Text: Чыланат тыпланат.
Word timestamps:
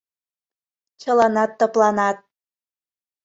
Чыланат 1.01 1.51
тыпланат. 1.59 2.17